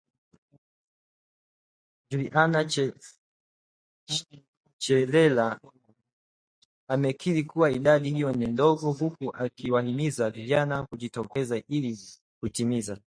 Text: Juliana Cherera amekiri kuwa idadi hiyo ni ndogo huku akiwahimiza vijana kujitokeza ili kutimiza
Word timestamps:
Juliana 2.09 2.61
Cherera 4.77 5.47
amekiri 6.87 7.43
kuwa 7.43 7.69
idadi 7.71 8.09
hiyo 8.09 8.31
ni 8.31 8.45
ndogo 8.47 8.91
huku 8.91 9.35
akiwahimiza 9.35 10.29
vijana 10.29 10.83
kujitokeza 10.85 11.63
ili 11.67 11.97
kutimiza 12.39 12.97